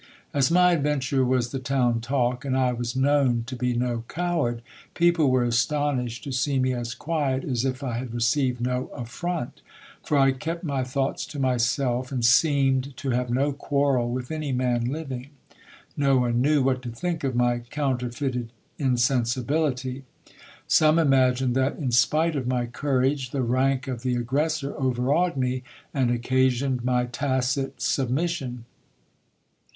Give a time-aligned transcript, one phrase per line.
[0.33, 4.63] As my adventure was the town talk, and I was known to be no coward,
[4.95, 9.61] people were astonished to see me as quiet as if I had received no affront;
[10.03, 14.51] for I kept my thoughts to myself, and seemed to have no quarrel with any
[14.51, 15.27] man living.
[15.95, 20.03] No one knew what to think of my counterfeited insensibility.
[20.67, 25.61] Some imagined that, in spite of my courage, the rank of the aggressor overawed me,
[25.93, 28.65] and occasioned my tacit submission.